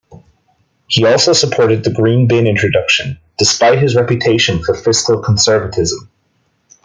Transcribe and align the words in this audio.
He 0.87 1.05
also 1.05 1.31
supported 1.31 1.83
the 1.83 1.93
green 1.93 2.27
bin 2.27 2.47
introduction, 2.47 3.19
despite 3.37 3.77
his 3.77 3.95
reputation 3.95 4.63
for 4.63 4.73
fiscal 4.73 5.21
conservatism. 5.21 6.09